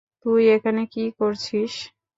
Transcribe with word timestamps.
তুই 0.23 0.41
এখানে 0.55 0.81
কি 0.93 1.03
করছিস? 1.19 1.73